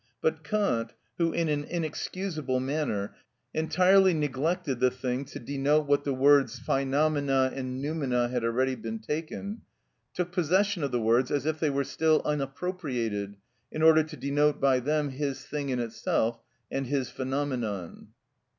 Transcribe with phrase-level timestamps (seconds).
[0.19, 3.15] But Kant, who, in an inexcusable manner,
[3.53, 8.97] entirely neglected the thing to denote which the words φαινομενα and νοουμενα had already been
[8.97, 9.61] taken,
[10.15, 13.37] took possession of the words, as if they were still unappropriated,
[13.71, 16.39] in order to denote by them his thing in itself
[16.71, 18.07] and his phenomenon.